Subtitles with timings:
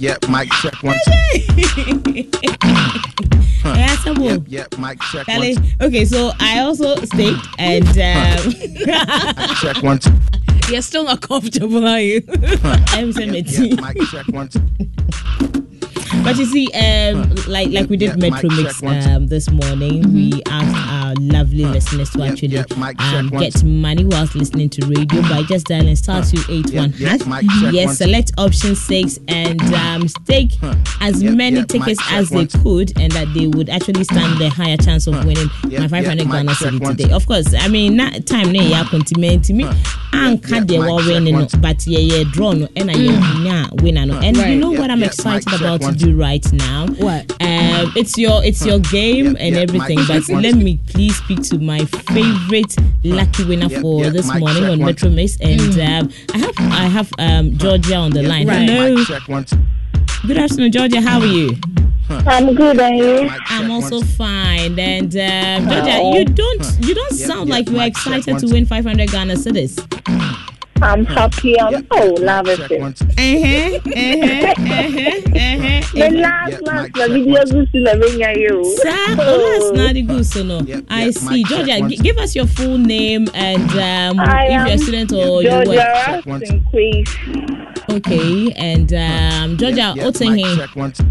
[0.00, 0.96] yep, mic check one.
[3.64, 4.24] Answerable.
[4.24, 5.54] Yep, yep, mic check Kelly.
[5.54, 5.66] one.
[5.82, 8.52] Okay, so I also staked and um,
[9.60, 9.98] Check one.
[9.98, 10.12] two.
[10.70, 12.22] You're still not comfortable, are you?
[12.92, 14.48] I'm saying Yep, yep, mic check one.
[14.48, 15.66] two.
[16.24, 20.42] But you see, um, like like we did Yeah, Metro Mix um, this morning, we
[20.48, 22.64] asked our lovely listeners to Yeah, actually yeah,
[23.18, 27.16] um, get money whilst listening to radio by just dialing star two eight one Yeah,
[27.16, 27.72] yeah, hash.
[27.72, 30.52] Yes, select option six and um, stake
[31.00, 32.48] as Yeah, many yeah, tickets as they one.
[32.48, 36.06] could, and that they would actually stand the higher chance of winning Yeah, my five
[36.06, 36.96] hundred yeah, Ghana check city one.
[36.96, 37.12] today.
[37.12, 39.64] Of course, I mean that time ne ya continue to me.
[40.12, 43.68] Anka yeah, de mic wa winning, no, but yeah, yeah, draw no, and I yeah,
[43.74, 44.18] winner no.
[44.18, 45.94] And you know what I'm excited about to one.
[46.00, 46.86] Do right now?
[46.98, 47.30] What?
[47.40, 51.58] Um, it's your it's your game and yeah, everything, but let me please speak to
[51.58, 54.78] my favorite lucky winner Yeah, for yeah, this mic morning on.
[54.78, 56.00] Metro Mix, and Mm.
[56.02, 58.46] um, I have I have um, Georgia on the line.
[58.48, 58.68] Right.
[58.68, 59.44] Hello, Mic check one.
[59.44, 59.56] two.
[60.26, 61.00] good afternoon, Georgia.
[61.00, 61.56] How are you?
[62.08, 63.30] I'm good, and you?
[63.46, 64.76] I'm also fine.
[64.78, 69.10] And um, Georgia, you don't you don't sound like you are excited to win 500
[69.10, 69.76] Ghana cedis.
[70.82, 71.60] I'm happy.
[71.60, 72.80] I'm oh, love Check it.
[72.80, 72.94] one.
[72.94, 73.04] two.
[73.04, 75.80] Uh-huh, uh-huh, uh-huh.
[75.92, 77.48] The last, Yeah, last, the video one.
[77.50, 78.76] goes to the venue, you.
[78.76, 80.60] Sir, oh, that's not the good, so no.
[80.60, 81.42] Yeah, I yeah, see.
[81.42, 85.42] mic Georgia, g- give us your full name and um, if you're a student or
[85.42, 86.04] you Georgia work.
[86.06, 86.40] Check one.
[86.40, 86.64] Rastin
[87.90, 90.56] Okay, and um, Georgia, Yeah, what's mic in here?
[90.56, 90.92] check one.
[90.92, 91.04] two.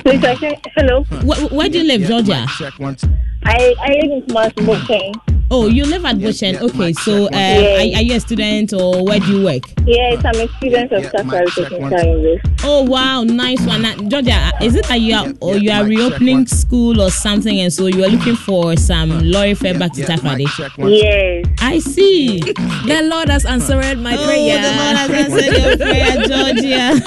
[0.00, 0.34] Please, I
[0.76, 1.04] hello.
[1.04, 2.46] Wh- where do you live, Yeah, Georgia?
[2.58, 2.96] check one.
[3.44, 5.33] I, I live in Kumasi, Bokeng.
[5.50, 6.52] Oh, you live at Yeah, Bushen.
[6.54, 7.38] yeah, Okay, so uh, check one.
[7.38, 7.74] Yeah.
[7.76, 9.62] are, are you a student or where do you work?
[9.86, 12.08] Yes, I'm a student of Yeah, Sakari mic check Technical one.
[12.08, 12.50] University.
[12.64, 14.52] Oh wow, nice one, Now, Georgia.
[14.62, 17.70] Is it that you are Yeah, or yeah, you are reopening school or something, and
[17.72, 20.46] so you are looking for some lorry fare back to Yeah, mic Takoradi?
[20.56, 20.90] check one.
[20.92, 21.44] Yes.
[21.60, 22.40] I see.
[22.40, 24.58] the Lord has answered my Oh, prayer.
[24.62, 27.02] the Lord has answered your prayer, Georgia.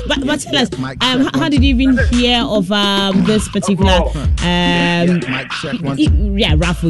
[0.06, 0.68] but, but tell us,
[1.00, 5.50] um, check how did you even hear of um, this particular um, Yeah, mic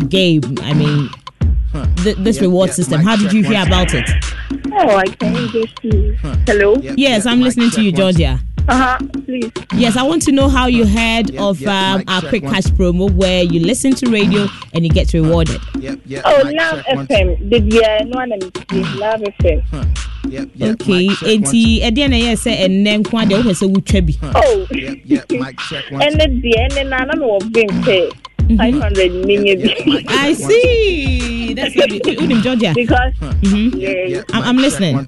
[0.09, 0.41] check one.
[0.41, 0.59] i- yeah raffle game?
[0.63, 1.11] I mean,
[1.97, 3.01] th- this Yeah, reward yeah, system.
[3.03, 4.09] How did you hear about it?
[4.73, 6.17] Oh, I can just see.
[6.47, 6.75] Hello?
[6.77, 7.93] Yeah, Yes, yeah, I'm listening to you.
[7.93, 8.39] Georgia.
[8.69, 8.99] Uh huh.
[9.25, 9.51] Please.
[9.75, 12.43] Yes, I want to know how you heard Yeah, of yeah, um, our check quick
[12.45, 12.55] one.
[12.55, 15.61] cash promo where you listen to radio and you get rewarded.
[15.81, 16.85] Yep, yep, Oh, mic Love.
[17.09, 17.51] FM.
[17.51, 19.63] Did you know what I'm Love FM?
[20.29, 21.43] Yep, yep, Okay, mic check one.
[21.43, 24.15] enti ɛdeɛ na ɛyɛ sɛ ɛnnɛ nko adeɛ wopɛ sɛ wotwa bi.
[24.37, 24.67] Oh.
[24.71, 26.03] Yep, yep, mic check one.
[26.07, 26.41] And then
[28.57, 29.21] the and then I'm not being paid.
[29.21, 29.61] 500 million.
[29.61, 30.51] Yeah, mic I check one.
[30.51, 31.55] see.
[31.55, 32.73] That's what we Udim Georgia.
[32.75, 33.75] Because, Mhm.
[33.75, 33.91] yeah.
[34.07, 35.07] Yeah, I'm- I'm listening.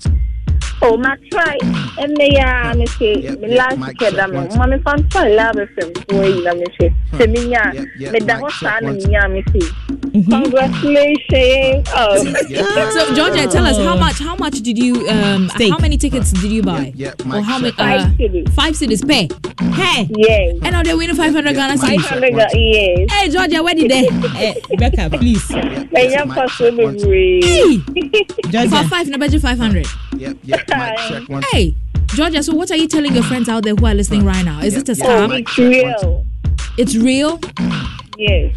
[0.84, 1.56] Oh, my try.
[1.98, 4.48] And they are, me say, Yeah, me yeah, last mic kid, check I'm one.
[4.58, 5.92] mommy fan for love FM.
[6.08, 8.80] Boy, na me say, se me nya, Yeah, yeah, me da mic ho check sa
[8.80, 8.96] na one.
[8.98, 9.66] me nya me say.
[10.12, 10.30] Mm-hmm.
[10.42, 11.88] Congratulations.
[11.94, 15.70] Oh, Yeah, So Georgia, tell us how much how much did you um Stake.
[15.72, 16.92] how many tickets did you buy?
[16.94, 17.78] Yeah, yeah, or how many check.
[17.78, 18.48] five uh, cedis.
[18.52, 19.28] five cedis pay.
[19.72, 20.58] Hey, Yes.
[20.62, 22.02] And now they're winning 500 Ghana mic cedis.
[22.04, 23.10] 500 yes.
[23.10, 24.06] Hey Georgia, where did they?
[24.36, 25.48] eh, Becca, please.
[25.50, 26.96] Yeah, Me yeah, nya mic pass so check one.
[26.96, 27.78] be Hey,
[28.44, 28.88] for Georgia.
[28.88, 29.86] five, na budget 500.
[30.18, 31.42] Yep, yep, mic check one.
[31.52, 31.74] Hey,
[32.08, 34.60] Georgia, so what are you telling your friends out there who are listening right now?
[34.60, 35.30] Is it a Yeah, Oh, scam?
[35.30, 36.26] mic it's real.
[36.76, 37.40] It's real?
[38.18, 38.54] Yes.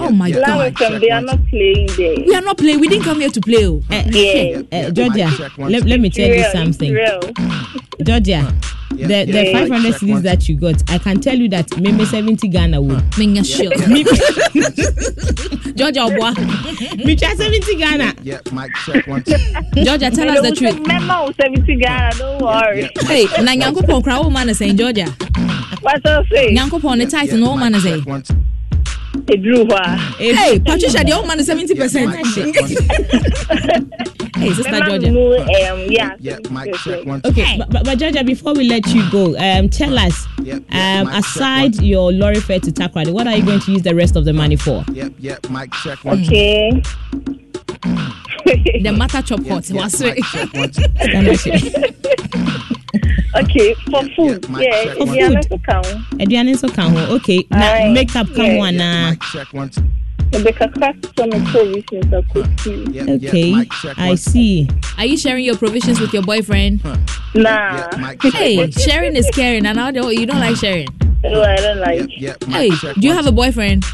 [0.00, 0.80] Oh my yeah, God.
[0.80, 2.14] Love mic they are not playing there.
[2.26, 2.80] We are not playing.
[2.80, 3.66] We didn't come here to play.
[3.66, 3.82] oh.
[3.90, 4.64] Eh, yes.
[4.72, 5.72] eh, eh Yeah, Georgia, mic check one.
[5.72, 6.92] let, let me tell you Real, it's something.
[6.92, 7.20] real.
[8.02, 8.54] Georgia,
[8.94, 11.48] Yeah, the, yeah, the mic 500 check cedis that you got, I can tell you
[11.50, 12.98] that maybe 70 Ghana would.
[13.12, 13.72] Menga shield.
[15.76, 16.34] Georgia Obwa.
[17.04, 18.14] Me 70 Ghana.
[18.22, 19.22] Yeah, mic check one.
[19.24, 20.86] Georgia, tell us the truth.
[20.86, 22.90] Memo 70 Ghana, don't worry.
[23.02, 25.06] Hey, na Nyankopon kra wo man is saying Georgia.
[25.82, 26.54] What's I say?
[26.54, 28.04] Nyankopon the title no man is saying.
[29.22, 29.34] One.
[29.34, 29.96] It drew her.
[30.16, 34.22] Hey, Patricia, the old man is 70%.
[34.42, 35.72] Hey, sister Memo Georgia.
[35.72, 36.16] um, yeah.
[36.18, 37.20] Yeah, mic check one.
[37.24, 40.98] Okay, but, but, but Georgia, before we let you go, um, tell us, Yep, yeah,
[41.02, 43.82] um, mic check aside your lorry fare to Takoradi, what are you going to use
[43.82, 44.84] the rest of the money for?
[44.90, 46.22] Yep, yep, mic check one.
[46.24, 46.82] Okay.
[48.82, 49.68] The matter chop hot.
[49.70, 50.72] Yeah, Was mic check one.
[53.36, 54.44] okay, for food.
[54.44, 55.16] Yeah, mic Yeah, check if one.
[55.16, 55.34] you are food.
[55.34, 55.86] not to count.
[56.20, 57.14] Aduane nso ka ho.
[57.16, 59.10] Okay, na Aye, makeup ka yeah, ho ana?
[59.10, 59.70] Mic check one.
[60.32, 60.72] Rebecca
[61.18, 62.94] some provisions are cooking.
[62.94, 63.66] Yep, yep, Okay,
[63.98, 64.66] I see.
[64.96, 66.82] Are you sharing your provisions with your boyfriend?
[66.84, 66.96] Nah.
[67.34, 70.88] Yeah, mic check Hey, sharing is caring, and now you don't like sharing.
[71.22, 72.00] No, I don't like.
[72.16, 73.84] Yep, yep, mic Hey, do you have a boyfriend?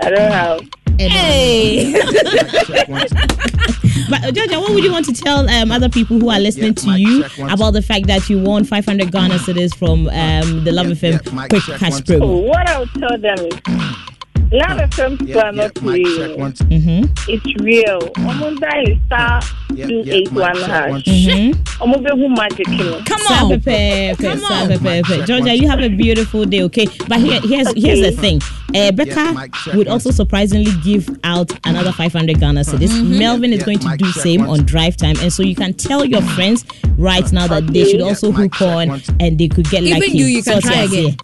[0.00, 0.60] I don't have.
[0.98, 3.06] Hey, Mic check one.
[4.08, 6.74] But uh, Georgia, what would you want to tell um, other people who are listening
[6.76, 6.98] Yeah, to mic
[7.38, 10.94] you about the fact that you won 500 Ghana cedis from um, the Love Yeah,
[10.94, 12.02] FM yeah, mic Quick Cash one.
[12.02, 12.22] Promo?
[12.22, 14.07] Oh, what I would tell them is
[14.50, 16.38] Love FM Yeah, square yeah, not mic check real.
[16.38, 16.64] one, two.
[16.64, 17.04] Mm-hmm.
[17.28, 17.98] It's real.
[18.00, 19.40] Omo dial star
[19.74, 21.04] Yeah, two yeah, eight mic one check one, hash.
[21.04, 21.10] two.
[21.10, 21.82] Mm-hmm.
[21.82, 23.02] Omo be who magic you.
[23.04, 23.50] Come Super on.
[23.50, 24.68] perfect, Come super on.
[24.68, 24.82] perfect.
[24.82, 26.86] Mic check Georgia, one, you have a beautiful day, okay?
[27.08, 28.40] But here, here's here's the thing.
[28.74, 29.92] Uh, Becca mic check would one.
[29.92, 32.88] also surprisingly give out another 500 Ghana cedis.
[32.88, 33.18] Mm-hmm.
[33.18, 34.60] Melvin is Yeah, going to mic do check same one.
[34.60, 36.64] on drive time, and so you can tell your friends
[36.96, 37.90] right now that they Okay.
[37.90, 39.02] should Yeah, also mic hook check on, one.
[39.20, 40.16] and they could get Even lucky.
[40.16, 41.16] you, you can So try it's again.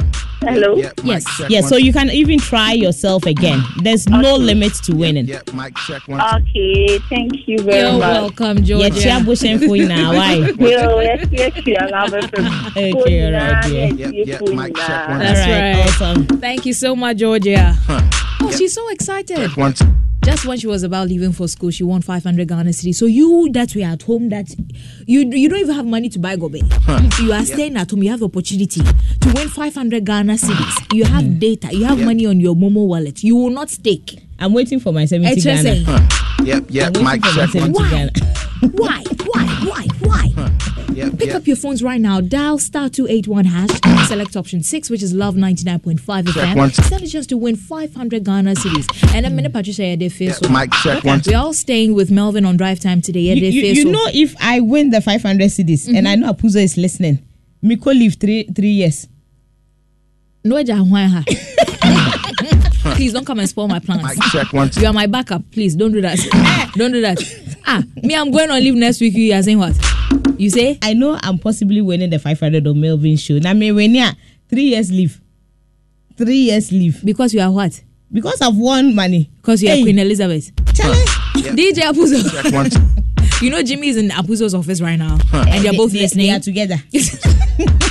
[0.00, 0.10] Here.
[0.40, 0.74] Hello.
[0.76, 1.24] Yeah, mic Yes.
[1.36, 3.62] check Yeah, one, so you can even try yourself again.
[3.82, 5.26] There's no limit to winning.
[5.26, 6.20] Yeah, mic check one.
[6.20, 8.00] Okay, thank you very You're much.
[8.00, 9.00] welcome, Yeah, Georgia.
[9.00, 10.12] chia bushing for you now.
[10.12, 10.34] Why?
[10.58, 12.66] Yo, yes, yes, yes, Love FM.
[12.70, 13.86] Okay, Phone alright, yeah.
[13.86, 15.18] yes, Yeah, yeah, mic check one.
[15.20, 15.86] That's All right, right.
[15.88, 16.26] awesome.
[16.40, 17.76] Thank you so much, Georgia.
[17.88, 19.56] Oh, she's so excited.
[19.56, 19.86] One, two.
[20.24, 22.94] Just when she was about leaving for school, she won 500 Ghana cedis.
[22.94, 24.54] So you that were at home, that
[25.06, 26.62] you you don't even have money to buy gobe.
[26.62, 30.94] If you are staying at home, you have opportunity to win 500 Ghana cedis.
[30.94, 33.24] You have data, you have money on your Momo wallet.
[33.24, 34.20] You will not stake.
[34.38, 35.84] I'm waiting for my 70 It's just Ghana.
[35.84, 38.68] saying, Yep, yep, I'm waiting mic for my check one, 70 two.
[38.76, 39.02] Why?
[39.02, 39.22] Ghana.
[39.32, 40.81] why, why, why, why?
[40.94, 41.36] Yep, Pick yep.
[41.36, 42.20] up your phones right now.
[42.20, 43.70] Dial star two eight one hash.
[44.08, 46.56] Select option six, which is Love ninety nine point five FM.
[46.56, 46.70] one.
[46.72, 49.14] Send it just to win five hundred Ghana cedis.
[49.14, 50.48] And then minute Patricia they feel Yeah, so.
[50.50, 53.20] mic check one, We're all staying with Melvin on drive time today.
[53.20, 53.90] Yeah, you, you, you so.
[53.90, 57.18] know if I win the 500 cedis and I know Apuzo is listening,
[57.62, 59.08] Miko live three three years.
[60.44, 61.24] No, Eja Hwan ha.
[62.96, 64.02] Please don't come and spoil my plans.
[64.02, 64.70] Mic check one.
[64.76, 65.42] You are my backup.
[65.52, 66.18] Please don't do that.
[66.76, 67.18] don't do that.
[67.66, 69.14] Ah, me, I'm going on leave next week.
[69.14, 69.76] You are saying what?
[70.38, 70.78] You say?
[70.82, 73.38] I know I'm possibly winning the 500 on Melvin show.
[73.38, 74.12] Now me when yeah,
[74.48, 75.20] three years leave,
[76.16, 77.82] three years leave Because you are what?
[78.12, 79.30] because I've won money.
[79.36, 79.82] Because you are Hey.
[79.82, 80.50] Queen Elizabeth.
[80.74, 80.96] Charlie,
[81.56, 82.42] DJ Apuzo.
[82.42, 82.80] Check one, two.
[83.40, 86.26] You know Jimmy is in Apuzo's office right now, and they're both they, listening.
[86.28, 86.76] They are together.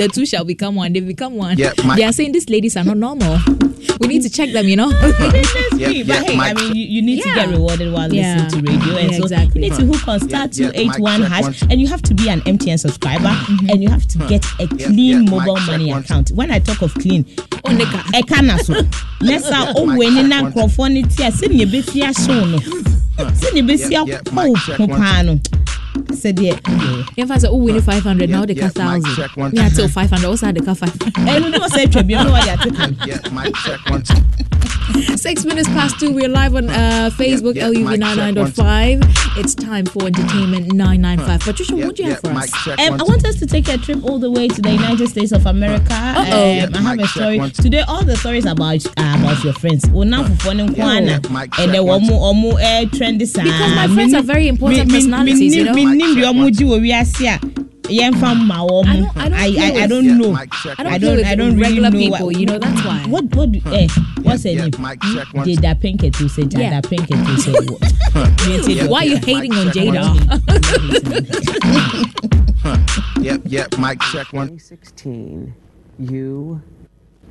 [0.00, 0.92] the two shall become one.
[0.92, 1.58] They become one.
[1.58, 3.38] Yeah, my- they are saying these ladies are not normal.
[4.00, 4.66] we need to check them.
[4.66, 4.90] You know.
[5.00, 6.02] That's Yeah, me.
[6.02, 8.42] yeah, but hey, my- I mean, you, you need to get rewarded while Yeah.
[8.44, 9.62] listening to radio, and Yeah, so exactly.
[9.64, 11.30] you need to hook on star two eight one two yeah, eight mic one check
[11.30, 13.54] hash, and you have to be an MTN subscriber, mm-hmm.
[13.56, 13.70] Mm-hmm.
[13.70, 16.02] and you have to get a clean yeah, mic mobile money one.
[16.02, 16.30] account.
[16.30, 17.24] When I talk of clean,
[17.64, 18.00] Oh, nigga.
[18.20, 18.72] ɛka na so
[19.20, 20.68] nɛsa owuani na check one.
[20.68, 24.88] nkurɔfoɔ no ti a sɛnea ebesi ahyew no sɛnea ebesi Yeah, yeah, akɔ mic check
[24.88, 25.38] paa no
[25.94, 26.58] sɛdeɛ
[27.16, 29.16] If I say, oh, we need 500, now they Yeah, cut yeah, mic 1,000.
[29.16, 29.52] check one.
[29.54, 30.26] Yeah, till 500.
[30.26, 31.12] Also, had the cut 500.
[31.14, 32.70] ɛno ne wɔsɛ atwa biam na wɔde ate
[34.92, 35.16] kan Yeah, mic check one, two.
[35.16, 36.12] Six minutes past two.
[36.12, 39.36] We're live on uh, Facebook, Yeah, yeah, LUV99.5.
[39.38, 41.40] It's time for Entertainment 995.
[41.40, 42.50] Patricia, Yeah, what do you yeah, have for us?
[42.64, 45.08] check Um, I want us to take a trip all the way to the United
[45.08, 45.94] States of America.
[45.94, 46.68] Um, Uh-oh.
[46.74, 47.82] I have a story one, today.
[47.86, 49.88] All the stories about uh, about your friends.
[49.90, 51.18] Well, now for fun and Yeah,
[51.58, 52.10] and then one, one two.
[52.10, 53.42] more more uh, trendy sa.
[53.42, 55.74] Because my friends are very important personalities, you know?
[55.74, 57.38] Me nim Mic the check omo one, di wo wiase a
[57.90, 58.86] yɛmfa ma wɔn.
[58.86, 59.46] I don't- I don't I,
[59.80, 60.36] I, I don't Yeah, know.
[60.62, 62.58] check I don't I don't with I don't really regular know people, what, you know,
[62.58, 63.02] that's why.
[63.08, 63.88] What what do- eh
[64.30, 64.70] what's her name?
[64.78, 65.52] mic check ah, one, two.
[65.56, 66.80] Jada Pinkett who said Jada Yeah.
[66.80, 68.90] Pinkett who said what?
[68.90, 70.10] Why are you Yeah, hating on mic check Jada?
[73.22, 74.48] Yep, yep, Mike check one.
[74.48, 75.54] 2016,
[75.98, 76.60] you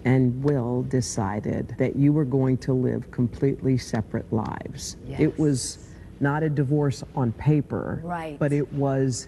[0.06, 4.98] and Will decided that you were going to live completely separate lives.
[5.18, 5.80] It was
[6.20, 8.38] not a divorce on paper, Right.
[8.40, 9.28] but it was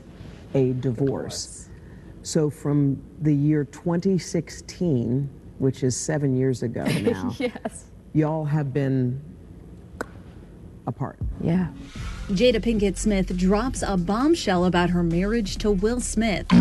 [0.54, 1.70] a divorce.
[2.24, 5.30] So from the year 2016,
[5.62, 7.86] which is seven years ago now, Yes.
[8.14, 9.22] y'all have been
[10.88, 11.18] apart.
[11.40, 11.68] Yeah.
[12.30, 16.48] Jada Pinkett Smith drops a bombshell about her marriage to Will Smith.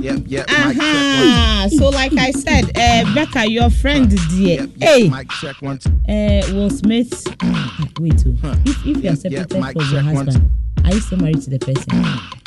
[0.00, 0.76] Yep, yep, mic check one.
[0.80, 4.62] Ah, so like I said, uh, Becca, your friend dear.
[4.62, 5.90] Yep, yep, Hey, mic check one, two.
[6.08, 7.12] uh, Will Smith.
[8.00, 8.56] Wait, oh.
[8.64, 10.50] if if you are Yeah, yeah, separated mic from your check one, husband,
[10.84, 12.41] are you still married to the person?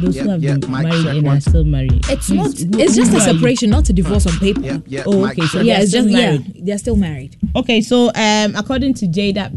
[0.00, 2.04] Those who have yeah, been mic married and are still married.
[2.08, 2.58] It's not.
[2.58, 4.60] who- It's just a separation, not a divorce on paper.
[4.60, 6.52] Yep, yep, Oh, mic okay, so Yeah, it's just married.
[6.54, 7.36] yeah, they're still married.
[7.54, 9.50] Okay, so um, according to Jada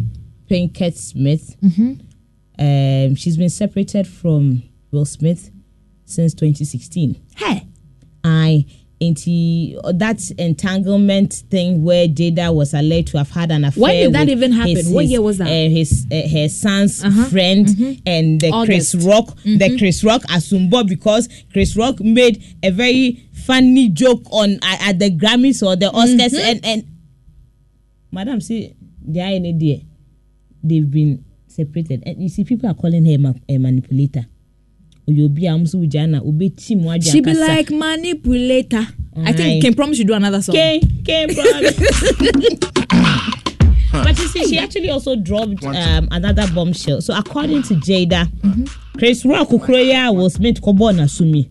[0.50, 1.56] Pinkett Smith,
[2.60, 5.52] um, she's been separated from Will Smith
[6.06, 7.20] since 2016.
[7.36, 7.68] Hey,
[8.24, 8.66] I
[9.00, 13.82] into that entanglement thing where Jada was alleged to have had an affair.
[13.82, 14.76] When did that with even happen?
[14.76, 15.48] his- What year was that?
[15.48, 17.26] Uh, his uh, her son's Uh-huh.
[17.26, 17.68] friend
[18.06, 19.08] and the Chris August.
[19.08, 24.78] Rock, the Chris Rock Asumbo because Chris Rock made a very funny joke on uh,
[24.82, 26.84] at the Grammys or the Oscars and and
[28.12, 28.74] Madam see
[29.06, 29.86] they are in a day
[30.64, 34.26] they've been separated and you see people are calling her ma- a manipulator.
[35.10, 37.48] Oyo obi a ɔmo nso wò gya na obeti mu adi she be akasa.
[37.48, 38.86] like manipulator.
[39.16, 39.34] I Aye.
[39.34, 40.54] think Kim promise you do another song.
[40.56, 41.78] Kane, Kane promise.
[43.92, 47.02] but you see, she actually also dropped um, another bombshell.
[47.02, 48.30] So according to Jada,
[48.98, 51.50] Chris Rock Ukroya was made Kobo Nasumi.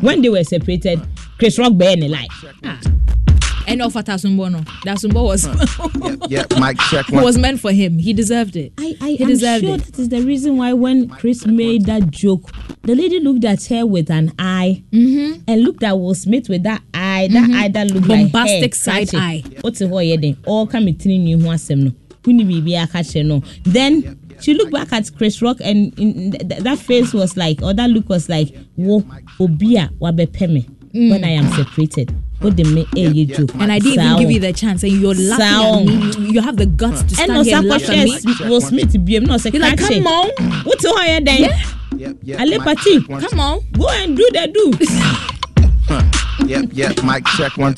[0.00, 1.00] When they were separated,
[1.38, 2.28] Chris Rock bear in a lie.
[3.68, 4.58] And of Asumbo, no.
[4.84, 5.46] The Asumbo was
[6.28, 6.60] Yep, yep.
[6.60, 7.24] Mic check it one.
[7.24, 7.98] was meant for him.
[7.98, 8.72] He deserved it.
[8.78, 9.84] I, I he am deserved sure it.
[9.84, 12.50] that is the reason why when Chris made that joke,
[12.82, 15.42] the lady looked at her with an eye Mm-hmm.
[15.46, 19.06] and looked at Will Smith with that eye, that eye that looked like Bombastic hair,
[19.06, 19.42] side eye.
[19.60, 20.36] What's the whole then?
[20.46, 21.90] All come tini ni ho asem no.
[22.22, 23.42] Wuni bibi akache no.
[23.64, 27.60] Then she looked back at Chris Rock and in, th- th- that face was like,
[27.62, 29.00] or that look was like, wo
[29.38, 32.14] obia wabepe me when I am separated.
[32.40, 33.52] What the me eh ye joke.
[33.56, 35.88] And I didn't even give you the chance, and you're laughing Sound.
[35.88, 36.26] at me.
[36.26, 38.16] You, you have the guts to stand And no here and laugh at me.
[38.18, 40.30] sakoshe Will Smith biem no say You're like, come on,
[40.64, 41.50] What's the whole then?
[41.96, 42.40] Yep, yep.
[42.40, 43.20] Ale mic Pati, check one.
[43.22, 43.60] come on.
[43.72, 46.46] Go and do the do.
[46.46, 47.02] Yep, yep.
[47.04, 47.74] Mic check one.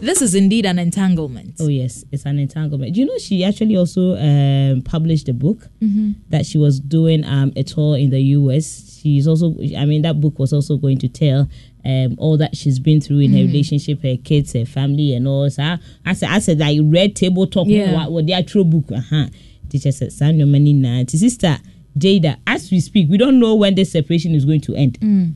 [0.00, 1.54] This is indeed an entanglement.
[1.60, 2.94] Oh yes, it's an entanglement.
[2.94, 6.12] Do you know she actually also um, published a book Mm-hmm.
[6.30, 8.64] that she was doing um, a tour in the US.
[9.06, 11.48] She's also, I mean, that book was also going to tell
[11.84, 13.46] um, all that she's been through in her Mm-hmm.
[13.52, 15.48] relationship, her kids, her family, and all.
[15.48, 17.68] So I, I said, I said, like red table talk.
[17.68, 17.94] Yeah.
[17.94, 18.90] What, what their true book?
[18.90, 19.26] Uh huh.
[19.68, 21.58] Teacher said, "Son, your money now." Sister
[21.96, 24.98] Jada, as we speak, we don't know when this separation is going to end.
[25.00, 25.34] Mm.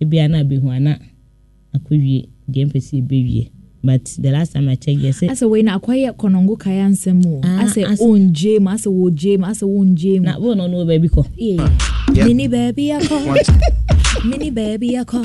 [0.00, 0.98] Ebi ana bi hu ana
[1.74, 3.50] akɔwie deɛ mpɛ sɛ ɛbɛwie
[3.84, 7.24] but the last time I checked, yes, it, asɛ wei na akwayɛ kɔnɔngo kaya nsɛm
[7.26, 10.66] o Ah, asɛ as- ɔngye mu asɛ wɔgye mu asɛ wɔngye mu na wo no
[10.66, 11.24] no baabi kɔ.
[12.12, 12.24] Yeah.
[12.24, 13.20] mini baby, I call.
[14.24, 15.20] mini baabi akɔ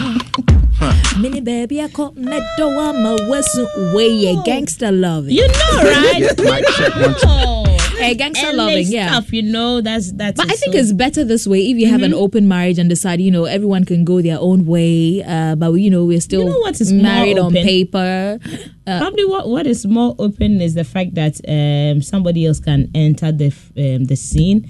[1.22, 6.20] mini baabi akɔ mɛdɔ wa ma wasu wei yɛ gangster loving You know, right?
[6.20, 7.16] Yep, mic check one.
[7.26, 7.78] Oh.
[7.98, 9.08] Hey, gangster LA loving, yeah.
[9.12, 10.38] stuff, you know, that's that's.
[10.38, 12.90] But I think so- it's better this way if you have an open marriage and
[12.90, 15.24] decide, you know, everyone can go their own way.
[15.24, 18.40] Uh, but, you know, we're still You know what is more married on paper.
[18.86, 22.90] Uh, probably what what is more open is the fact that um somebody else can
[22.94, 24.70] enter the um the scene.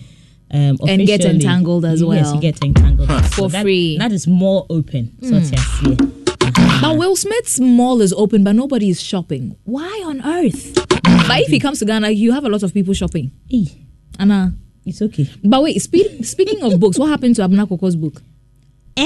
[0.54, 2.16] Um, And get entangled as well.
[2.16, 3.98] Yes, you get entangled For that- free.
[3.98, 5.12] That is more open.
[5.24, 5.96] So it's yes, yeah.
[6.82, 9.56] But Will Smith's mall is open, but nobody is shopping.
[9.64, 10.76] Why on earth?
[11.28, 13.32] But if he comes to Ghana, you have a lot of people shopping.
[13.52, 13.66] Eh,
[14.20, 14.54] Anna.
[14.86, 15.28] it's okay.
[15.44, 18.22] But wait, speak, speaking of books, what happened to Abena Korkor's book?
[18.98, 19.04] Eh,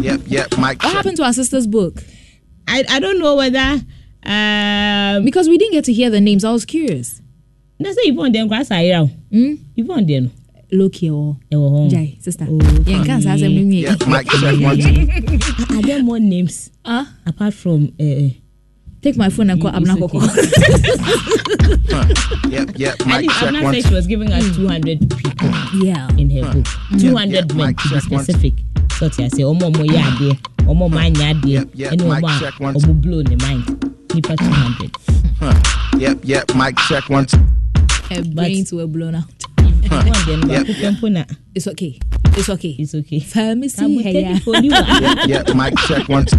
[0.00, 0.50] Yep, yep.
[0.52, 0.92] Mic What check.
[0.92, 2.02] happened to our sister's book?
[2.66, 3.80] I I don't know whether
[4.24, 5.24] um.
[5.24, 6.44] Because we didn't get to hear the names.
[6.44, 7.20] I was curious.
[7.80, 9.08] That's say Yvonne dem grass ayira.
[9.32, 9.54] Hmm?
[9.76, 10.30] Yvonne dem no.
[10.72, 11.90] Loki or Ɛwɔ hɔ.
[11.90, 12.46] Jai, sister.
[12.48, 14.80] Oh, Yeah, can't say them name Yep, mic check one.
[14.80, 18.28] Are- Are there more names Ah, apart from uh,
[19.02, 20.18] take my phone and call It's Abena okay.
[20.18, 21.30] Korkor.
[22.50, 22.94] Yep, yep.
[23.00, 23.74] I Mic think check Abena one.
[23.74, 25.50] said she was giving us 200 people
[25.82, 26.08] yeah.
[26.16, 26.66] in her book.
[27.00, 28.22] 200 yeah, men mic to be check one.
[28.24, 28.54] specific.
[28.98, 32.22] So I say, Omo Omo ya adeɛ, Omo Omo anya adeɛ, Yep, yep, ɛne mic
[32.22, 32.74] Omo a check one.
[32.74, 33.64] Omo blow ne mind.
[34.14, 36.00] Nipa 200.
[36.00, 36.54] Yep, yep.
[36.54, 37.26] Mic check one.
[38.10, 39.24] Her brains were blown out.
[39.82, 41.24] Yvonne Yep, baako pɛ mpo na
[41.54, 41.98] It's okay.
[42.36, 42.76] It's okay.
[42.78, 43.20] it's okay.
[43.20, 43.84] Pharmacy.
[43.84, 44.36] Abu Hey, take yeah.
[44.36, 44.70] it for you.
[44.74, 45.24] ah.
[45.26, 45.56] Yep, yep.
[45.56, 46.26] Mic check one.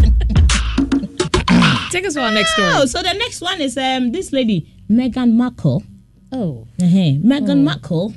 [1.91, 2.69] Take us to our next story.
[2.73, 5.83] Oh, so the next one is um this lady Meghan Markle.
[6.31, 6.65] Oh.
[6.81, 7.11] Uh-huh.
[7.31, 8.11] Meghan Markle.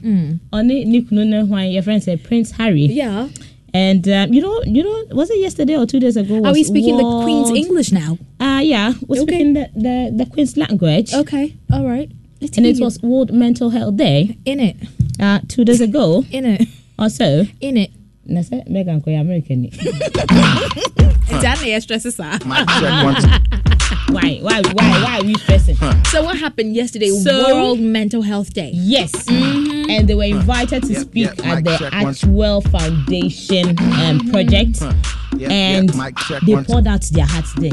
[0.53, 2.87] Ɔne ne kunu ne hwan your friend said Prince Harry.
[2.87, 3.29] Yeah.
[3.73, 6.45] And um, you know, you know, was it yesterday or two days ago?
[6.45, 8.17] Are we speaking the Queen's English now?
[8.39, 9.33] Uh yeah, we're Okay.
[9.33, 11.13] speaking the, the the Queen's language.
[11.13, 11.57] Okay.
[11.73, 12.11] All right.
[12.41, 12.85] Let's And it you.
[12.85, 14.76] was World Mental Health Day in it.
[15.21, 16.69] uh, two days ago In it.
[16.99, 17.45] or so.
[17.61, 17.91] In it.
[18.26, 19.62] And I said, Meghan, Koya American.
[19.62, 19.71] ni."
[21.41, 22.38] Danny stresses her.
[22.47, 23.41] Mic check
[24.11, 25.76] why, why, why, why are we stressing?
[26.07, 27.09] So what happened yesterday?
[27.11, 28.71] So- World Mental Health Day.
[28.75, 29.12] Yes.
[29.29, 32.05] And they were invited to Yep, speak yep, at the check one.
[32.14, 34.83] Archewell Foundation um, project.
[35.45, 35.97] Yep, and yep.
[36.05, 36.65] Mic check they one.
[36.65, 37.71] poured out their hearts there.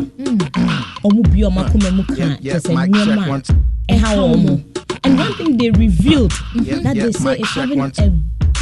[1.03, 2.55] Omu bi omo akoma mu ka Yep, yep.
[2.57, 3.43] kyerɛ sɛ Mic check nneɛma one.
[3.89, 4.63] a ɛha wɔn mo.
[5.03, 7.05] And one thing they revealed Yep, that yep.
[7.05, 7.91] they say Mic is check having one.
[7.97, 8.11] a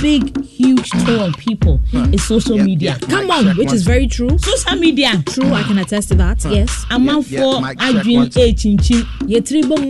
[0.01, 1.81] big, huge toll on people
[2.13, 2.91] is social Yep, media.
[2.99, 3.09] yep.
[3.09, 3.75] Come Mic on, check which one.
[3.75, 4.37] is very true.
[4.37, 5.21] Social media.
[5.25, 6.45] True, I can attest to that.
[6.45, 6.85] Yes.
[6.91, 8.29] Amanfoɔ mic check adwene one.
[8.29, 9.03] ekyinkyin.
[9.27, 9.89] Yetri bom.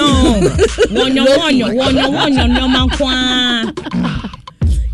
[0.00, 4.30] Wɔnyɔ wɔnyɔ wɔnyɔ wɔnyɔ nneɛma nkoa.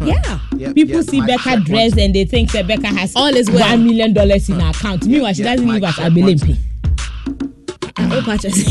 [0.01, 0.39] Yeah.
[0.57, 1.05] Yep, People yep.
[1.05, 3.61] see Becca dressed and they think that Becca has All is well.
[3.71, 5.07] one million dollars in her account.
[5.07, 6.13] Meanwhile, she yeah, doesn't mic live at check one.
[6.13, 6.57] Abelempe.
[7.99, 8.71] Oh, Patricia.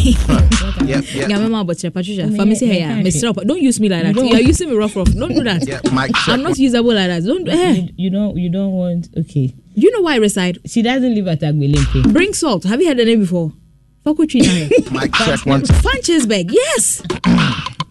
[0.85, 1.29] Yep, yep.
[1.29, 2.29] Gamema Butcher, Patricia.
[2.31, 2.87] Pharmacy me here.
[2.89, 3.33] Mr.
[3.45, 4.15] Don't use me like that.
[4.15, 5.11] You are using me rough rough.
[5.13, 5.65] Don't do that.
[5.65, 5.81] Check
[6.27, 7.23] I'm not usable like that.
[7.23, 7.47] Don't.
[7.47, 7.71] Eh.
[7.71, 9.53] You, you don't you don't want okay.
[9.73, 10.59] You know why I reside?
[10.65, 12.11] She doesn't live at Abelempe.
[12.13, 12.63] Bring salt.
[12.65, 13.51] Have you heard the name before?
[14.05, 14.41] Fakuchi
[14.91, 15.61] Mic check one.
[15.63, 16.51] Fanchesberg.
[16.51, 17.01] Yes.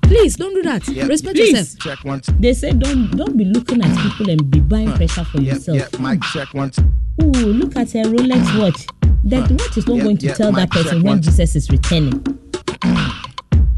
[0.06, 0.86] Please don't do that.
[0.88, 1.08] Yep.
[1.08, 1.50] Respect Please.
[1.52, 1.78] yourself.
[1.80, 2.22] Check one.
[2.38, 5.78] They say don't don't be looking at people and be buying pressure for Yep, yourself.
[5.78, 5.98] yep.
[6.00, 6.70] Mic check one.
[7.22, 8.86] Ooh, look at her Rolex watch.
[9.24, 11.22] That watch is not Yep, going to yep, tell that mic person when.
[11.22, 12.22] Jesus is returning.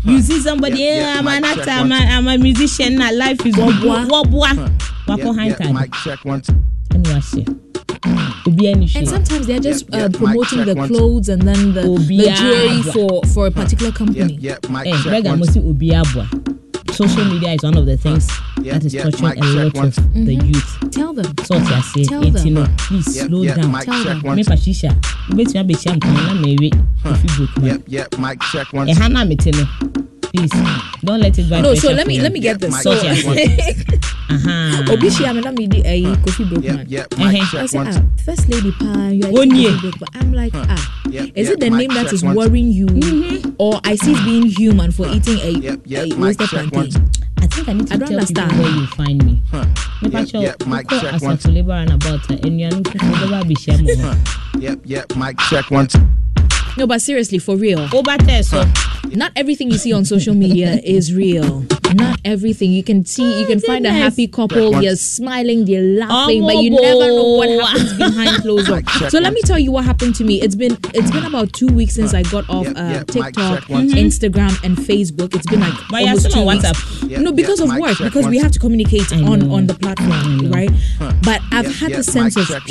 [0.04, 3.44] You see somebody, yeah, yep, I'm an actor, I'm a, I'm a musician, now life
[3.44, 4.08] is wabwa.
[5.08, 5.58] Wako Yep, yep.
[5.58, 5.74] time.
[5.74, 6.42] Mic check one.
[6.94, 7.48] And wash it.
[8.46, 11.82] Obi ani And sometimes they're just Yep, uh, yep, promoting the clothes and then the,
[11.82, 14.38] the jewelry for, for a particular Yep, company.
[14.40, 15.38] yep, mic eh check one.
[15.38, 16.26] mo si obi aboa
[16.92, 18.28] social media is one of the things
[18.62, 19.86] Yeah, that is yeah, torturing mic a lot check one.
[19.88, 21.26] of the youth Tell them.
[21.44, 22.54] sort ya say Tell eti them.
[22.54, 24.22] no please Yep, slow yep, down mic Tell check them.
[24.22, 24.36] one.
[24.36, 24.90] me patricia
[25.28, 26.70] wobɛtumi abɛhyia nkɔmɔ na mewe
[27.02, 28.86] kofi brokeman Yep, yep, mic check one.
[28.88, 29.66] ɛha na mete no
[30.32, 30.50] please
[31.04, 32.72] don't let it buy No, so let me let me get this.
[32.72, 33.38] mic So check one.
[33.38, 33.72] Aha.
[34.28, 36.84] Obi Shia me na me di eh Kofi Yep, Brokeman.
[36.90, 37.30] yep, Uh-huh.
[37.32, 37.88] mic I check say, one.
[37.88, 39.70] ah, first lady pa, you are One eating year.
[39.72, 40.20] Kofi Brokeman.
[40.20, 42.34] I'm like, ah, Yep, is yep, it the mic name that check is one.
[42.34, 43.50] worrying you, Mm-hmm.
[43.58, 46.70] or I see it being human for eating a, Yep, yep, a mic roasted check
[46.72, 47.02] plantain?
[47.02, 47.10] one.
[47.38, 48.50] I think I need to I don't tell understand.
[48.50, 49.42] people where you find me.
[49.52, 49.66] Yep,
[50.02, 51.36] Mepacho, yep, mic wokɔ check one.
[51.38, 54.62] asafo labour runabout a enuanu fufuo bɛba abɛhyia mo hɔ.
[54.62, 55.86] Yep, yep, mic check one.
[56.76, 58.62] No, but seriously, for real, Wobatɛ so
[59.16, 61.64] not everything you see on social media is real.
[61.94, 63.40] Not everything you can see.
[63.40, 64.72] You can find a happy couple.
[64.72, 68.84] Check They're smiling, they're laughing, but you never know what happens behind closed doors.
[69.10, 70.42] So let me tell you what happened to me.
[70.42, 73.60] It's been it's been about two weeks since I got off Yep, uh, yep, TikTok,
[73.60, 73.88] check one.
[73.88, 75.34] Instagram, and Facebook.
[75.34, 76.66] It's been like But you're almost still two on weeks.
[76.68, 77.10] WhatsApp.
[77.10, 80.50] Yep, no, because of mic work, because we have to communicate on on the platform,
[80.50, 80.70] right?
[81.22, 82.66] But I've had a sense of check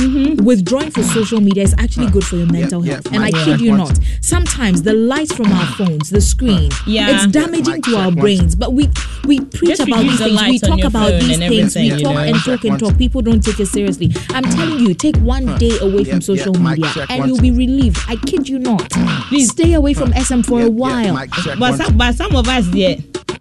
[0.00, 0.36] one.
[0.36, 0.40] peace.
[0.40, 3.60] Withdrawing from social media is actually good for your mental yep, health, and I kid
[3.60, 3.98] you not.
[4.20, 7.10] Sometimes the light from our phones, the screen, Yeah.
[7.14, 8.54] it's damaging mic to our brains.
[8.54, 8.88] But we
[9.24, 10.40] we preach Just about these things.
[10.42, 11.74] We talk about these things.
[11.76, 12.98] We talk and talk and talk.
[12.98, 14.12] People don't take it seriously.
[14.30, 17.98] I'm telling you, take one day away from social media, and you'll be relieved.
[18.08, 18.90] I kid you not.
[19.28, 19.50] Please.
[19.50, 21.14] stay away from SM for a Yep, yep, while.
[21.14, 22.96] mic but some but some of us yeah.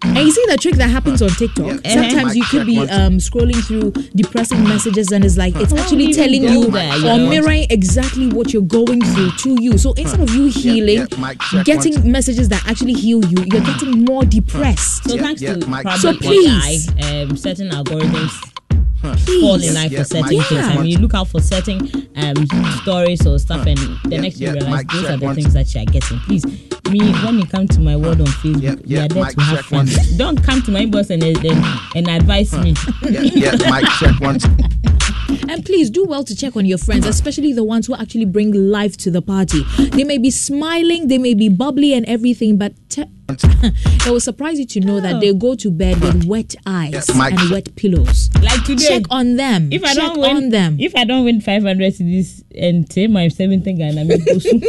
[0.05, 1.65] And you see the trick that happens on TikTok.
[1.87, 2.33] Sometimes Uh-huh.
[2.33, 6.23] you could be um, scrolling through depressing messages, and it's like it's actually would you
[6.23, 7.29] telling even you go there, you or know?
[7.29, 9.77] mirroring exactly what you're going through to you.
[9.77, 12.11] So instead of you healing, yeah, mic check getting one.
[12.11, 15.03] messages that actually heal you, you're getting more depressed.
[15.05, 16.89] so Yeah, thanks yeah, to mic probably So please.
[16.99, 18.49] AI, um, certain algorithms
[19.03, 19.73] fall in Please.
[19.75, 20.61] line for certain mic things.
[20.65, 22.35] I mean, you look out for certain um,
[22.81, 25.81] stories or stuff, and the Yeah, next you realize those are the things that you
[25.81, 26.19] are getting.
[26.19, 26.45] Please,
[26.89, 29.41] me when you come to my world on Facebook, Yeah, we are there mic to
[29.41, 29.87] have fun.
[30.17, 32.75] Don't come to my boss and and, and advise me.
[33.03, 34.39] Yeah, yep, mic check one.
[35.49, 38.51] And please do well to check on your friends, especially the ones who actually bring
[38.53, 39.63] life to the party.
[39.91, 44.59] They may be smiling, they may be bubbly and everything, but te- it will surprise
[44.59, 45.19] you to know that oh.
[45.19, 47.33] they go to bed with wet eyes Yes, Mike.
[47.39, 48.29] and wet pillows.
[48.41, 49.69] Like today, Check on them.
[49.71, 50.77] if I check don't win, on them.
[50.79, 54.59] if I don't win 500 cedis and say my 17 Ghana, me go soon.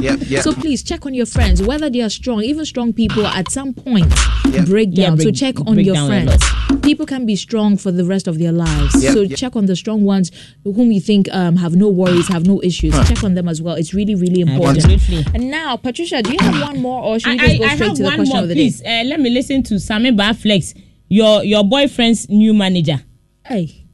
[0.00, 0.42] Yep, yep.
[0.42, 2.42] So please check on your friends, whether they are strong.
[2.42, 4.12] Even strong people at some point
[4.66, 5.18] break Yeah, down.
[5.20, 6.75] so check on your down a friends.
[6.86, 9.02] People can be strong for the rest of their lives.
[9.02, 9.34] Yeah, so yeah.
[9.34, 10.30] check on the strong ones
[10.62, 12.94] whom you think um, have no worries, have no issues.
[13.08, 13.74] Check on them as well.
[13.74, 14.84] It's really, really important.
[14.84, 15.24] Absolutely.
[15.34, 17.74] And now, Patricia, do you have one more, or should we just I, go I
[17.74, 18.80] straight to the question more, of the please.
[18.80, 19.00] day?
[19.00, 20.74] Uh, let me listen to Sammy Flex,
[21.08, 23.02] your your boyfriend's new manager.
[23.44, 23.86] Hey,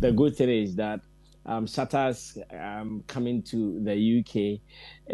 [0.00, 1.00] the good thing is that
[1.46, 4.60] um, Shatta's um, coming to the UK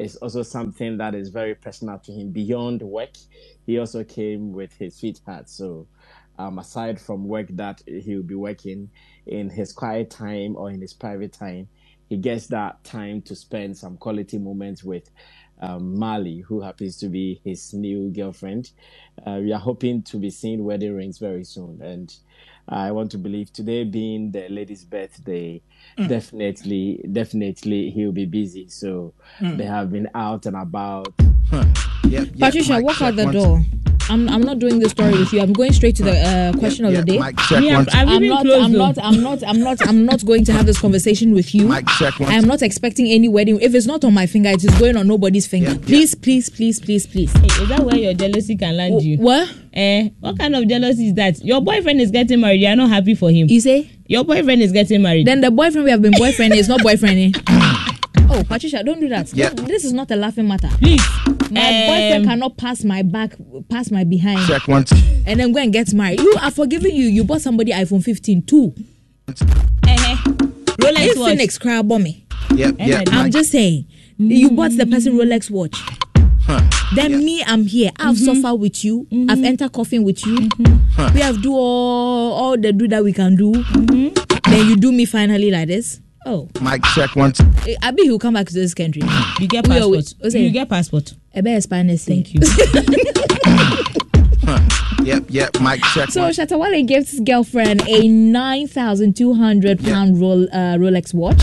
[0.00, 2.30] is also something that is very personal to him.
[2.30, 3.16] Beyond work,
[3.66, 5.48] he also came with his sweetheart.
[5.48, 5.88] So,
[6.38, 8.90] um, aside from work that he will be working
[9.26, 11.68] in his quiet time or in his private time,
[12.08, 15.10] he gets that time to spend some quality moments with
[15.60, 18.70] um, Mali, who happens to be his new girlfriend.
[19.26, 22.14] Uh, we are hoping to be seeing wedding rings very soon, and
[22.68, 25.60] I want to believe today being the lady's birthday,
[25.98, 26.08] mm.
[26.08, 28.68] definitely, definitely he'll be busy.
[28.68, 29.56] So mm.
[29.56, 31.12] they have been out and about.
[31.52, 31.66] Yep,
[32.04, 33.34] yep, Patricia, mic walk out the one.
[33.34, 33.60] door.
[34.10, 35.40] I'm, I'm not doing this story with you.
[35.40, 37.18] I'm going straight to the uh, question of Yeah, the day.
[37.20, 37.88] mic check Me, one.
[37.88, 40.52] I've, I've I'm not, closed I'm not, I'm not, I'm not, I'm not going to
[40.52, 41.68] have this conversation with you.
[41.68, 42.28] Mic check one.
[42.28, 43.60] I am not expecting any wedding.
[43.60, 45.70] If it's not on my finger, it is going on nobody's finger.
[45.70, 45.86] Yeah, yeah.
[45.86, 47.32] Please, please, please, please, please.
[47.32, 49.18] Hey, is that where your jealousy can land you?
[49.18, 49.48] What?
[49.72, 51.44] Eh, what kind of jealousy is that?
[51.44, 52.60] Your boyfriend is getting married.
[52.60, 53.46] You are not happy for him.
[53.48, 53.88] You say?
[54.08, 55.28] Your boyfriend is getting married.
[55.28, 57.36] Then the boyfriend we have been boyfriend is not boyfriend.
[57.36, 57.42] Eh?
[58.40, 59.32] Oh, Patricia, don't do that.
[59.34, 59.50] Yeah.
[59.50, 60.68] This is not a laughing matter.
[60.78, 61.02] Please.
[61.50, 63.32] My um, boyfriend cannot pass my back,
[63.68, 64.84] pass my behind, Check one.
[65.26, 66.20] and then go and get married.
[66.20, 67.06] You are forgiving you.
[67.06, 68.72] You bought somebody iPhone 15 too.
[69.28, 70.16] eh,
[70.78, 71.30] Rolex If watch.
[71.30, 72.24] Phoenix cry about me.
[72.54, 73.08] Yep, yep.
[73.12, 73.86] I'm mic- just saying.
[74.18, 75.76] You bought the person Rolex watch.
[76.94, 77.90] Then me, I'm here.
[77.98, 79.06] I've suffered with you.
[79.28, 80.48] I've entered coffin with you.
[81.14, 83.52] We have do all, all the do that we can do.
[83.52, 86.00] Then you do me finally like this.
[86.26, 87.32] Oh, Mic check one.
[87.66, 89.02] Eh, Abi, he'll come back to this country.
[89.40, 89.90] You get passport.
[89.90, 90.40] wait, what's it?
[90.40, 91.14] You get passport.
[91.34, 92.02] I bet Spanish.
[92.04, 92.40] Thank you.
[95.02, 95.60] Yep, yep.
[95.60, 96.32] Mike check So one.
[96.32, 101.40] Shatta Wale gives his girlfriend a nine thousand two hundred pound roll, uh, Rolex watch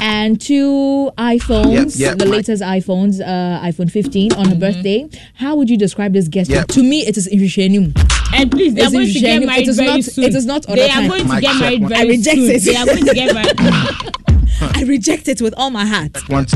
[0.00, 5.08] and two iPhones, Yep, yep, the my- latest iPhones, uh, iPhone 15 on her birthday.
[5.34, 6.54] How would you describe this gesture?
[6.54, 6.68] Yep.
[6.68, 7.94] To me, it is irritating.
[8.38, 10.24] And please, they are going to get married It is very not- soon.
[10.24, 11.88] it is not They are going to get married one.
[11.90, 12.50] very I reject soon.
[12.50, 12.62] it.
[12.62, 13.56] They are going to get married.
[14.76, 16.16] I reject it with all my heart.
[16.28, 16.46] One,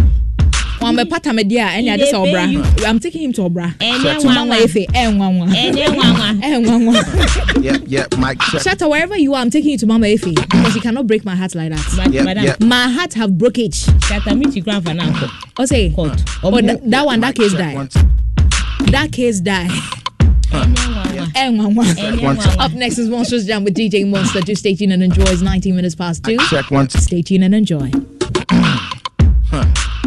[0.81, 2.53] Wọn bẹ pata mi di a ẹni adi sẹ They pay ọbra.
[2.53, 2.87] you.
[2.87, 3.75] I'm taking him to ọbra.
[3.79, 4.65] Ẹnyẹ To mama nwanwa.
[4.65, 5.47] efe ẹ nwanwa.
[5.55, 6.41] Ẹnyẹ nwanwa.
[6.41, 7.63] Ẹ nwanwa.
[7.65, 8.63] yep, yep, mic check.
[8.63, 11.35] Shatta, wherever you are, I'm taking you to Mama Efe because you cannot break my
[11.37, 11.87] heart like that.
[11.97, 12.61] Ma- Yep, Madam, yep.
[12.61, 13.81] My heart have brokerage.
[14.09, 15.13] Shatta meet you grand for now.
[15.59, 16.09] O say, oh,
[16.63, 17.87] that, that one, that case die.
[18.91, 19.69] That case die.
[21.35, 21.85] Ẹnyẹ nwanwa.
[21.87, 22.15] Eh, nwanwa.
[22.15, 22.65] Ẹnyẹ One nwanwa.
[22.67, 24.41] Up next is Monsters Jam with DJ Monster.
[24.41, 25.23] Do stay tuned and enjoy.
[25.25, 26.37] It's 19 minutes past two.
[26.49, 26.89] check one.
[26.91, 27.91] Stay tuned and enjoy.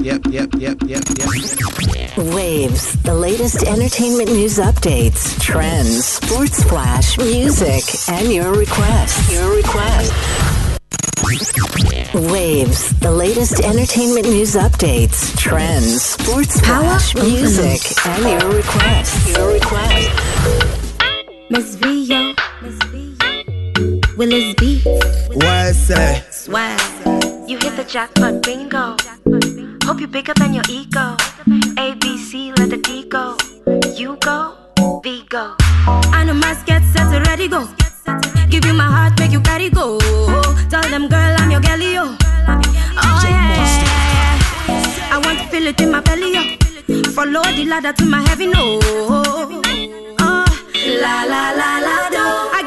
[0.02, 2.18] Yep, yep, yep, yep, yep.
[2.18, 9.32] Waves, the latest entertainment news updates, trends, sports flash, music, and your requests.
[9.32, 10.12] Your request.
[12.14, 19.38] Waves, the latest entertainment news updates, trends, sports flash, music, and your requests.
[19.38, 20.83] Your request.
[21.54, 24.86] Miss Vio, Miss Vio, Willis Beats,
[25.36, 26.34] What's that?
[26.34, 26.80] swag.
[27.48, 28.96] You hit the jackpot bingo.
[29.86, 31.16] Hope you bigger than your ego.
[31.78, 33.38] A B C, let the D go.
[33.96, 34.56] You go,
[35.04, 35.54] V go.
[36.18, 37.68] I know my get set to ready go.
[38.50, 40.00] Give you my heart, make you carry go.
[40.72, 42.16] Tell them, girl, I'm your girlie, yo.
[42.98, 44.40] Oh yeah,
[45.14, 46.42] I want to feel it in my belly, yo.
[47.12, 48.80] Follow the ladder to my heaven, no.
[48.82, 49.62] Oh,
[50.86, 52.26] la la la la do.
[52.52, 52.63] I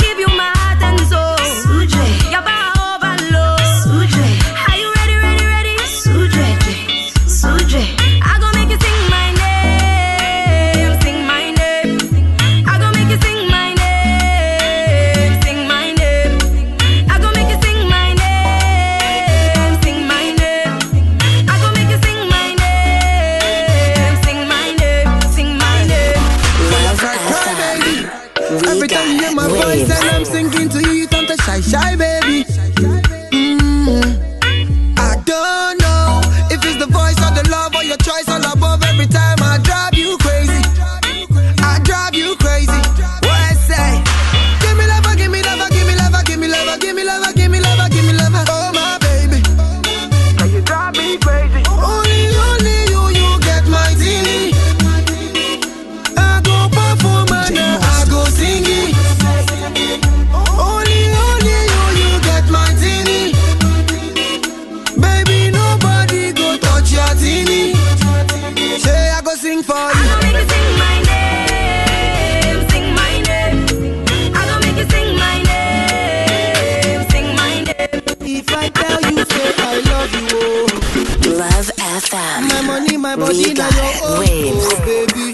[82.16, 82.48] FM.
[82.48, 84.66] my money, my body, We now got your own, waves.
[84.68, 85.26] oh baby.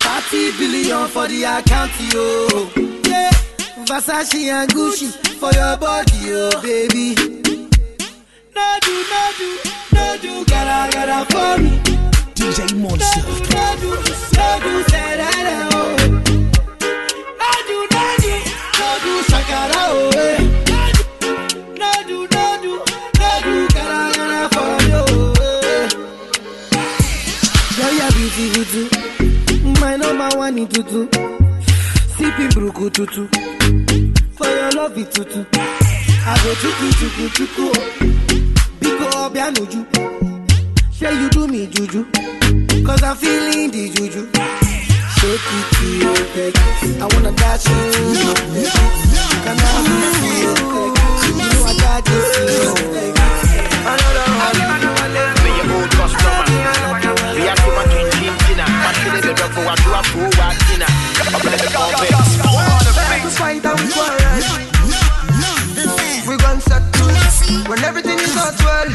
[0.00, 2.24] 30 billion for the account, yo.
[3.10, 3.30] Yeah,
[3.86, 5.08] Versace and Gucci
[5.40, 7.14] for your body, oh baby.
[8.54, 9.48] No do, no do,
[9.94, 11.70] no do, gotta, gotta for me.
[12.34, 13.22] DJ Monster.
[13.22, 13.90] No do, no do,
[14.36, 15.96] no do, say that, oh.
[17.40, 18.32] No do, no do,
[18.78, 20.10] no do, shakara, oh.
[20.16, 20.65] eh.
[28.36, 28.90] Girl, you're.
[29.80, 31.08] My number one in tutu.
[32.16, 33.26] Sipping bruku tutu.
[34.36, 35.44] For your love it tutu.
[35.52, 37.66] I go tuku tuku tuku.
[38.80, 39.80] Biko obianuju.
[40.92, 42.04] Say you do me juju.
[42.84, 44.22] Cause I'm feeling the juju.
[45.16, 46.54] Shake it to your back.
[47.00, 47.70] I wanna dash to
[48.20, 48.72] your back.
[49.44, 49.96] Can I you
[50.42, 50.92] your back?
[51.24, 52.36] You know I got this.
[53.88, 55.35] Another one,
[59.56, 60.86] you know.
[61.32, 63.22] I'm gonna go back.
[63.36, 64.76] Fight and quarrel.
[66.28, 67.08] We gon' settle
[67.68, 68.88] when everything is not well.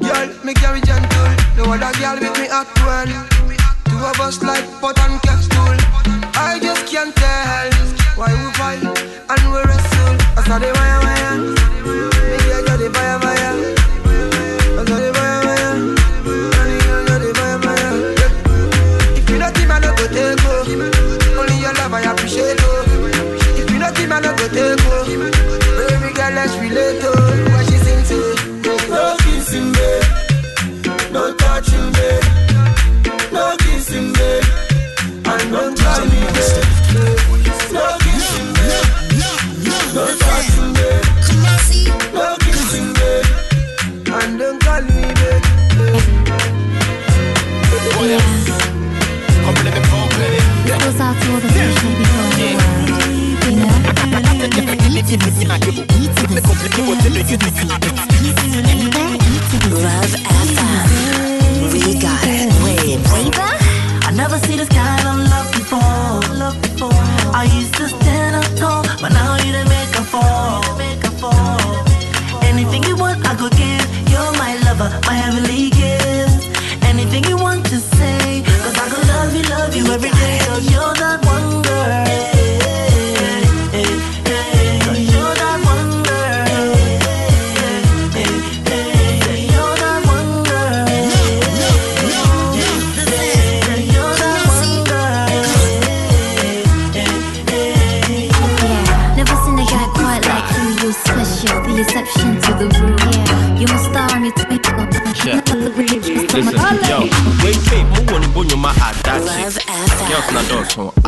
[0.00, 1.28] Girl, me carry gentle.
[1.56, 3.06] The other girl with me act well.
[3.84, 5.78] Two of us like pot and capsule.
[6.34, 7.72] I just can't tell
[8.16, 10.16] why we fight and we wrestle.
[10.36, 11.38] I saw the wire wire.
[12.28, 13.21] Me you the fire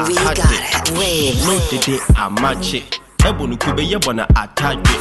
[0.06, 0.90] we got it.
[0.98, 1.46] Wave.
[1.46, 2.84] No dede amachi.
[3.26, 3.82] Ebo nukube
[4.34, 4.94] atadwe.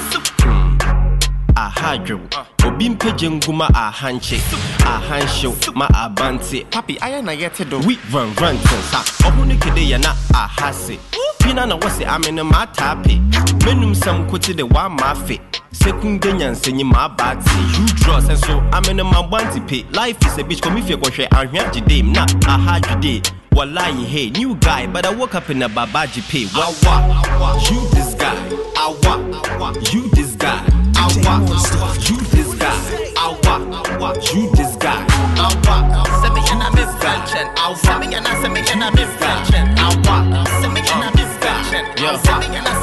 [1.55, 2.19] Ahadwe.
[2.67, 4.41] Obi mpegye nguma ahanche.
[4.85, 6.65] Ahanche ma abante.
[6.69, 7.79] Papi aya na yete do.
[7.79, 9.27] We run run tensa.
[9.27, 10.97] Obu nikede ya na ahase.
[11.43, 13.19] Pina na wɔse ame no maataape
[13.65, 15.39] menum sɛm kote de woama afe
[15.71, 20.61] sekunde nyansanyi maabaate you draw sɛ so ame no mabɔante pe life is a beach
[20.61, 23.21] kɔmi fie kɔhwɛ ahwea gyedem na ahadwede
[23.53, 26.47] Wallahi, hey, new guy, but I woke up in a babaji pay.
[26.57, 28.33] Wawa, you this guy.
[28.75, 30.57] Awa, you this guy.
[30.97, 31.39] Awa,
[32.09, 33.13] you this guy.
[33.15, 35.05] Awa, you this guy.
[35.37, 37.53] Awa, send and I miss guy.
[37.59, 39.72] Awa, send and I send me and I miss guy.
[42.05, 42.11] I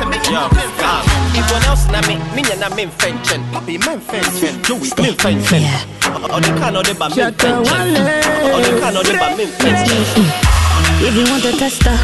[0.08, 1.04] miss guy.
[1.36, 2.86] Everyone else na me, me na me.
[2.86, 3.92] Papi, me
[5.02, 5.64] me fenchen.
[6.30, 7.52] Or the can or the ba me fenchen.
[7.60, 9.44] Or the can or the ba me.
[11.02, 11.96] If you want a tester,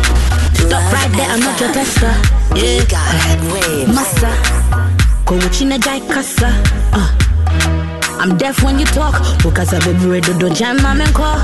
[0.54, 2.12] stop right there, I'm not your tester.
[2.54, 2.84] Yeah,
[3.86, 4.30] Massa,
[5.24, 6.52] go china jai kasa.
[6.92, 7.08] Uh,
[8.18, 11.40] I'm deaf when you talk, because I be ready to jam my call.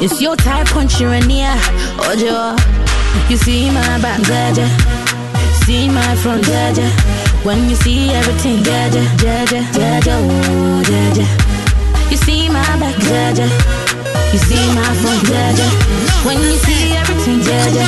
[0.00, 2.85] It's your type, punch you in the air.
[3.30, 4.66] You see my back, jaja.
[5.64, 6.86] See my front, jaja.
[7.44, 11.26] When you see everything, jaja, jaja, jaja, oh, jaja.
[12.10, 13.46] You see my back, jaja.
[14.32, 15.66] You see my front, jaja.
[16.24, 17.84] When you see everything, jaja,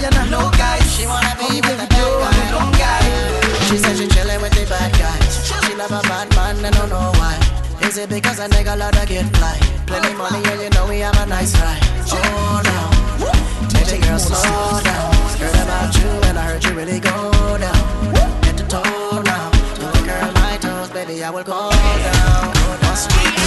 [0.00, 0.30] Diana.
[0.30, 2.52] No guy, she wanna be with a bad guy.
[2.52, 3.00] Long guy.
[3.68, 5.46] She said she chillin' with the bad guys.
[5.64, 7.36] She love a bad man, I don't know why.
[7.86, 9.58] Is it because a nigga love to get fly?
[9.86, 11.80] Plenty money and you know we have a nice ride.
[12.12, 12.78] Oh no,
[13.72, 15.14] baby girl, slow down.
[15.40, 18.12] Heard about you and I heard you really go down.
[18.42, 19.50] Get to toe now.
[19.80, 22.54] Don't girl my toes, baby, I will go down.
[22.54, 23.45] Go down.